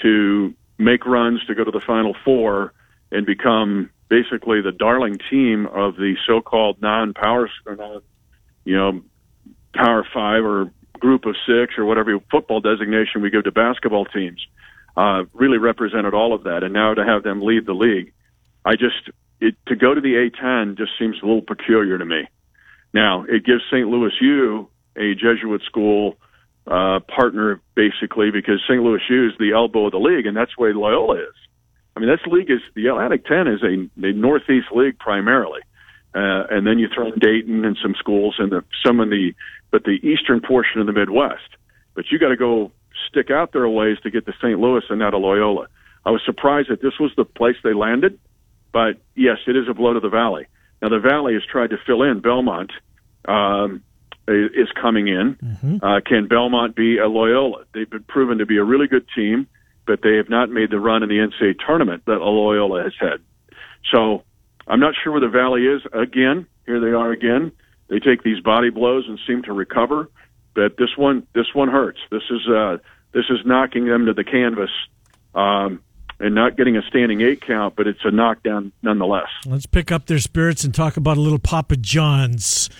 [0.00, 2.72] to make runs to go to the Final Four
[3.10, 8.02] and become basically the darling team of the so-called non-power, or non,
[8.64, 9.02] you know,
[9.74, 14.46] Power Five or Group of Six or whatever football designation we give to basketball teams.
[14.96, 18.12] Uh, really represented all of that, and now to have them leave the league,
[18.64, 19.10] I just
[19.40, 22.28] it, to go to the A10 just seems a little peculiar to me.
[22.92, 23.88] Now it gives St.
[23.88, 26.16] Louis U a Jesuit school
[26.66, 28.82] uh, partner basically because St.
[28.82, 31.34] Louis U is the elbow of the league, and that's where Loyola is.
[31.96, 35.60] I mean, this league is the Atlantic 10 is a, a Northeast league primarily,
[36.14, 39.32] uh, and then you throw in Dayton and some schools and the, some in the
[39.70, 41.56] but the eastern portion of the Midwest.
[41.94, 42.70] But you got to go
[43.08, 44.58] stick out their ways to get to St.
[44.58, 45.66] Louis and not to Loyola.
[46.06, 48.18] I was surprised that this was the place they landed,
[48.72, 50.46] but yes, it is a blow to the Valley.
[50.80, 52.72] Now the Valley has tried to fill in Belmont.
[53.24, 53.82] Um,
[54.28, 55.36] is coming in.
[55.82, 57.64] Uh, can Belmont be a Loyola?
[57.74, 59.46] They've been proven to be a really good team,
[59.86, 62.92] but they have not made the run in the NCAA tournament that a Loyola has
[62.98, 63.20] had.
[63.92, 64.24] So
[64.66, 65.82] I'm not sure where the Valley is.
[65.92, 67.52] Again, here they are again.
[67.88, 70.10] They take these body blows and seem to recover,
[70.54, 71.98] but this one, this one hurts.
[72.10, 72.78] This is uh,
[73.12, 74.70] this is knocking them to the canvas.
[75.34, 75.80] Um,
[76.20, 79.28] and not getting a standing eight count, but it's a knockdown nonetheless.
[79.46, 82.70] Let's pick up their spirits and talk about a little Papa John's.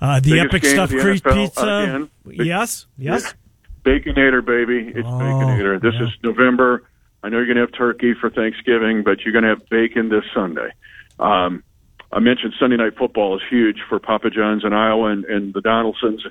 [0.00, 1.66] Uh, the Biggest epic stuff, the NFL pizza.
[1.66, 2.10] again.
[2.26, 3.34] Yes, yes.
[3.84, 4.88] Baconator, baby.
[4.94, 5.80] It's Oh, Baconator.
[5.80, 6.06] This yeah.
[6.06, 6.84] is November.
[7.22, 10.08] I know you're going to have turkey for Thanksgiving, but you're going to have bacon
[10.08, 10.70] this Sunday.
[11.18, 11.62] Um,
[12.12, 15.60] I mentioned Sunday night football is huge for Papa John's in Iowa and, and the
[15.60, 16.24] Donaldsons,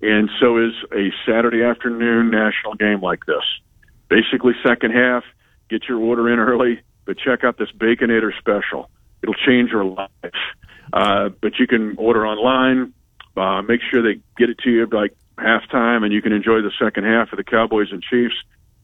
[0.00, 3.42] and so is a Saturday afternoon national game like this.
[4.08, 5.24] Basically, second half,
[5.68, 8.88] get your order in early, but check out this Baconator special.
[9.22, 10.08] It'll change your life.
[10.92, 12.92] Uh, but you can order online.
[13.36, 16.72] Uh, make sure they get it to you by halftime, and you can enjoy the
[16.78, 18.34] second half of the Cowboys and Chiefs.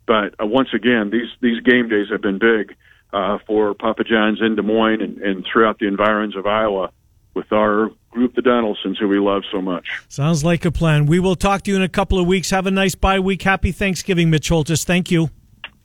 [0.06, 2.74] But uh, once again, these these game days have been big
[3.12, 6.90] uh, for Papa John's in Des Moines and, and throughout the environs of Iowa
[7.34, 9.88] with our group, the Donaldsons, who we love so much.
[10.08, 11.06] Sounds like a plan.
[11.06, 12.50] We will talk to you in a couple of weeks.
[12.50, 13.42] Have a nice bye week.
[13.42, 14.84] Happy Thanksgiving, Mitch Holthus.
[14.84, 15.30] Thank you.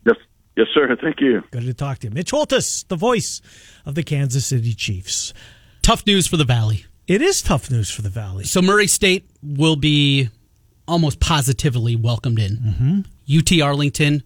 [0.04, 0.16] Yes,
[0.56, 0.94] yes, sir.
[1.00, 1.42] Thank you.
[1.50, 2.12] Good to talk to you.
[2.12, 3.40] Mitch Holthus, the voice
[3.86, 5.32] of the Kansas City Chiefs.
[5.82, 6.84] Tough news for the Valley.
[7.08, 8.44] It is tough news for the Valley.
[8.44, 10.28] So Murray State will be
[10.86, 13.04] almost positively welcomed in.
[13.34, 14.22] UT Arlington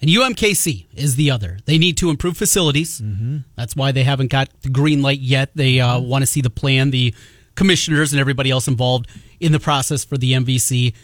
[0.00, 1.58] And UMKC is the other.
[1.64, 3.00] They need to improve facilities.
[3.00, 3.38] Mm-hmm.
[3.56, 5.50] That's why they haven't got the green light yet.
[5.54, 7.14] They uh, want to see the plan, the
[7.54, 9.08] commissioners and everybody else involved
[9.40, 10.94] in the process for the MVC,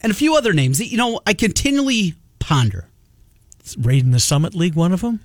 [0.00, 0.80] and a few other names.
[0.80, 2.86] You know, I continually ponder.
[3.78, 5.20] Raiding the Summit League, one of them.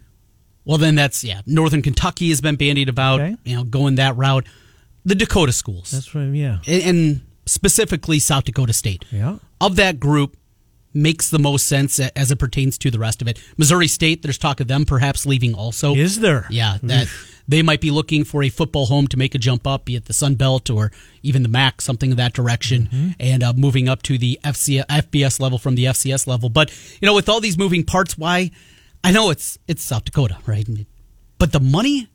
[0.66, 1.42] Well, then that's yeah.
[1.46, 3.22] Northern Kentucky has been bandied about.
[3.22, 3.36] Okay.
[3.44, 4.46] You know, going that route.
[5.06, 6.34] The Dakota schools, That's right.
[6.34, 6.60] Yeah.
[6.68, 9.04] and, specifically South Dakota State.
[9.12, 9.38] Yeah.
[9.60, 10.38] Of that group,
[10.93, 13.41] makes the most sense as it pertains to the rest of it.
[13.58, 15.95] Missouri State, there's talk of them perhaps leaving also.
[15.95, 16.45] Is there?
[16.49, 17.08] Yeah, that
[17.47, 20.06] they might be looking for a football home to make a jump up, be it
[20.06, 20.91] the Sun Belt or
[21.24, 25.39] even the MAC, something in that direction, and uh, moving up to the FC, FBS
[25.39, 26.49] level from the FCS level.
[26.49, 28.51] But you know, with all these moving parts, why?
[29.04, 30.68] I know it's it's South Dakota, right?
[31.38, 32.08] But the money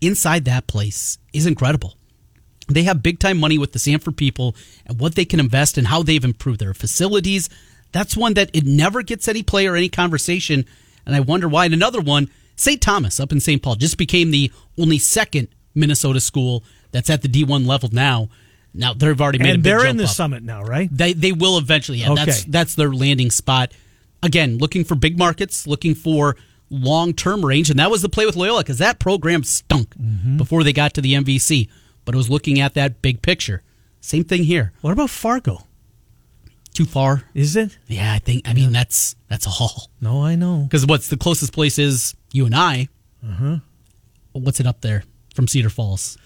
[0.00, 1.96] inside that place is incredible.
[2.74, 4.54] They have big time money with the Sanford people
[4.86, 7.48] and what they can invest and how they've improved their facilities.
[7.92, 10.64] That's one that it never gets any play or any conversation.
[11.06, 11.64] And I wonder why.
[11.64, 12.80] And another one, St.
[12.80, 13.62] Thomas up in St.
[13.62, 16.62] Paul just became the only second Minnesota school
[16.92, 18.28] that's at the D1 level now.
[18.72, 20.10] Now they've already made a And they're in the up.
[20.10, 20.88] Summit now, right?
[20.92, 21.98] They they will eventually.
[21.98, 23.72] Yeah, that's that's their landing spot.
[24.22, 26.36] Again, looking for big markets, looking for
[26.68, 30.36] long term range, and that was the play with Loyola because that program stunk Mm-hmm.
[30.36, 31.68] before they got to the MVC.
[32.10, 33.62] But it was looking at that big picture.
[34.00, 34.72] Same thing here.
[34.80, 35.62] What about Fargo?
[36.74, 37.22] Too far?
[37.34, 37.78] Is it?
[37.86, 38.48] Yeah, I think.
[38.48, 40.64] I mean, that's that's a haul No, I know.
[40.64, 42.88] because what's the closest place is you and I.
[43.24, 43.58] Uh-huh.
[44.32, 45.04] What's it up there
[45.36, 46.18] from Cedar Falls?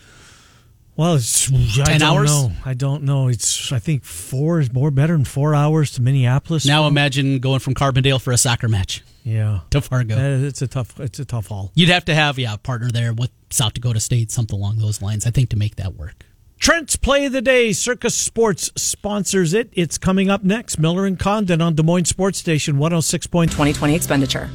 [0.97, 2.30] Well, it's I 10 don't hours?
[2.30, 2.53] know.
[2.64, 3.28] I don't know.
[3.28, 6.64] It's I think four is more better than four hours to Minneapolis.
[6.64, 10.16] Now imagine going from Carbondale for a soccer match yeah, to Fargo.
[10.45, 11.01] It's a tough.
[11.01, 11.72] It's a tough haul.
[11.74, 15.03] You'd have to have yeah a partner there with South Dakota State, something along those
[15.03, 15.26] lines.
[15.26, 16.24] I think to make that work.
[16.61, 19.70] Trent's Play of the Day, Circa Sports sponsors it.
[19.72, 20.78] It's coming up next.
[20.78, 23.47] Miller and Condon on Des Moines Sports Station 106.20.
[23.51, 24.49] 2020 expenditure.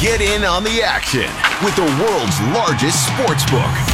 [0.00, 1.30] Get in on the action
[1.62, 3.93] with the world's largest sports book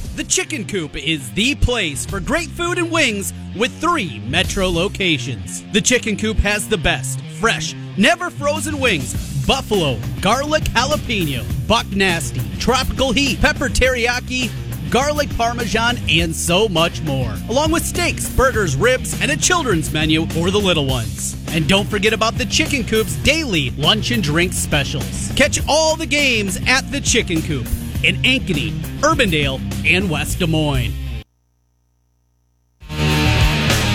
[0.13, 5.63] The Chicken Coop is the place for great food and wings with three metro locations.
[5.71, 9.13] The Chicken Coop has the best, fresh, never frozen wings
[9.47, 14.51] buffalo, garlic jalapeno, buck nasty, tropical heat, pepper teriyaki,
[14.91, 17.33] garlic parmesan, and so much more.
[17.49, 21.37] Along with steaks, burgers, ribs, and a children's menu for the little ones.
[21.53, 25.31] And don't forget about the Chicken Coop's daily lunch and drink specials.
[25.37, 27.67] Catch all the games at the Chicken Coop
[28.03, 28.71] in Ankeny,
[29.01, 30.93] Urbandale, and West Des Moines.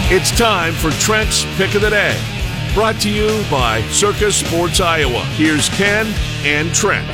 [0.08, 2.16] It's time for Trent's Pick of the Day.
[2.74, 5.24] Brought to you by Circa Sports Iowa.
[5.34, 6.06] Here's Ken
[6.44, 7.08] and Trent.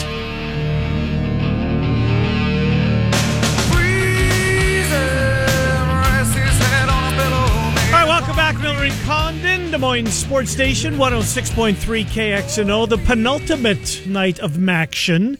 [7.86, 14.38] All right, welcome back, Miller Condon, Des Moines Sports Station 106.3 KXNO, the penultimate night
[14.40, 15.38] of MACtion.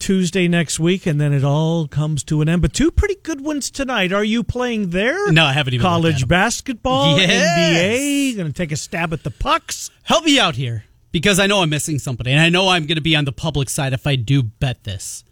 [0.00, 2.62] Tuesday next week, and then it all comes to an end.
[2.62, 4.12] But two pretty good ones tonight.
[4.12, 5.30] Are you playing there?
[5.30, 8.00] No, I haven't even College basketball, Yes.
[8.00, 8.36] NBA.
[8.36, 9.90] Going to take a stab at the pucks.
[10.02, 12.96] Help me out here because I know I'm missing somebody, and I know I'm going
[12.96, 15.22] to be on the public side if I do bet this.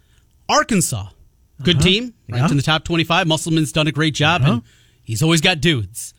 [0.47, 1.07] Arkansas,
[1.63, 1.83] good uh-huh.
[1.83, 2.51] team, ranked Yeah.
[2.51, 3.27] in the top 25.
[3.27, 4.61] Musselman's done a great job, and uh-huh.
[5.03, 6.13] he's always got dudes.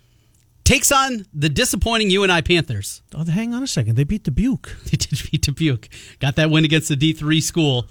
[0.64, 3.03] Takes on the disappointing UNI Panthers.
[3.14, 3.96] Oh, hang on a second.
[3.96, 4.76] They beat Dubuque.
[4.90, 5.88] They did beat Dubuque.
[6.20, 7.86] Got that win against the D3 school.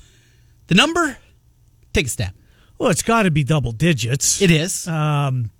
[0.69, 1.17] The number,
[1.93, 2.33] take a stab.
[2.77, 4.41] Well, it's got to be double digits.
[4.41, 5.51] It is Um,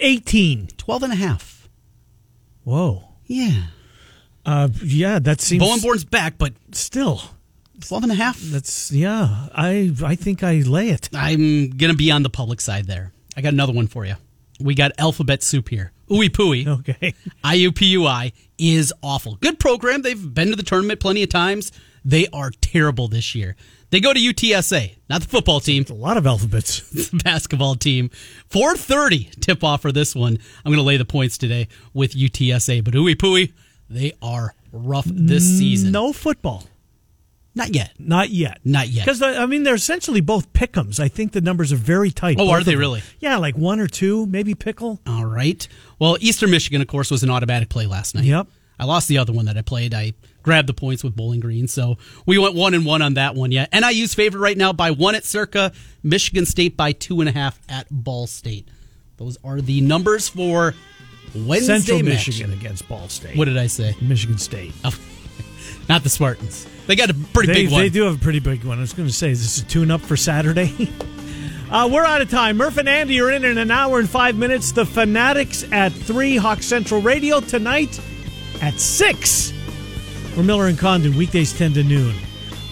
[0.00, 0.68] 18.
[0.76, 1.68] 12 and a half.
[2.64, 3.04] Whoa.
[3.26, 3.64] Yeah.
[4.44, 7.22] Uh, yeah, that seems Bowen Born's back, but still.
[7.80, 8.40] 12 and a half.
[8.40, 9.48] That's yeah.
[9.54, 11.08] I I think I lay it.
[11.12, 13.12] I'm going to be on the public side there.
[13.36, 14.14] I got another one for you.
[14.60, 15.92] We got alphabet soup here.
[16.12, 16.66] Ooey pooey.
[16.66, 17.14] Okay.
[17.44, 19.36] IUPUI is awful.
[19.36, 20.02] Good program.
[20.02, 21.72] They've been to the tournament plenty of times.
[22.04, 23.56] They are terrible this year.
[23.90, 26.80] They go to UTSA, not the football team, A lot of alphabets.
[27.10, 28.10] the basketball team.
[28.50, 30.38] 430 tip off for this one.
[30.64, 33.52] I'm going to lay the points today with UTSA, but ooey pooey,
[33.88, 35.92] they are rough this season.
[35.92, 36.64] No football.
[37.54, 37.92] Not yet.
[37.98, 38.60] Not yet.
[38.64, 39.04] Not yet.
[39.04, 40.98] Because I mean, they're essentially both pickums.
[40.98, 42.38] I think the numbers are very tight.
[42.40, 43.02] Oh, are they really?
[43.20, 45.00] Yeah, like one or two, maybe pickle.
[45.06, 45.66] All right.
[45.98, 48.24] Well, Eastern Michigan, of course, was an automatic play last night.
[48.24, 48.46] Yep.
[48.78, 49.92] I lost the other one that I played.
[49.92, 53.34] I grabbed the points with Bowling Green, so we went one and one on that
[53.34, 53.52] one.
[53.52, 55.72] Yeah, NIU's favorite right now by one at Circa,
[56.02, 58.66] Michigan State by two and a half at Ball State.
[59.18, 60.74] Those are the numbers for
[61.34, 62.26] Wednesday Central match.
[62.26, 63.36] Michigan against Ball State.
[63.36, 63.94] What did I say?
[64.00, 64.72] Michigan State.
[64.84, 64.98] Oh,
[65.88, 66.66] not the Spartans.
[66.86, 67.80] They got a pretty they, big one.
[67.82, 68.78] They do have a pretty big one.
[68.78, 70.90] I was going to say, is this a tune up for Saturday?
[71.70, 72.56] uh, we're out of time.
[72.56, 74.72] Murph and Andy are in in an hour and five minutes.
[74.72, 78.00] The Fanatics at 3, Hawk Central Radio tonight
[78.60, 79.52] at 6.
[80.36, 82.14] We're Miller and Condon, weekdays 10 to noon.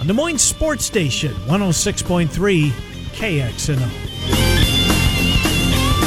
[0.01, 2.71] On Des Moines Sports Station, 106.3
[3.13, 4.50] KXNO.